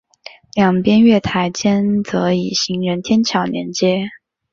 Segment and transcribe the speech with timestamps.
[0.55, 4.09] 两边月台间则以行人天桥连接。